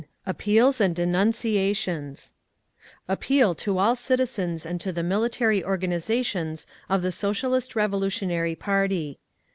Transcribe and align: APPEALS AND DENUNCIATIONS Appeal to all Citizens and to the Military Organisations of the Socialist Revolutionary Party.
APPEALS 0.25 0.81
AND 0.81 0.95
DENUNCIATIONS 0.95 2.33
Appeal 3.07 3.53
to 3.53 3.77
all 3.77 3.93
Citizens 3.93 4.65
and 4.65 4.81
to 4.81 4.91
the 4.91 5.03
Military 5.03 5.63
Organisations 5.63 6.65
of 6.89 7.03
the 7.03 7.11
Socialist 7.11 7.75
Revolutionary 7.75 8.55
Party. 8.55 9.19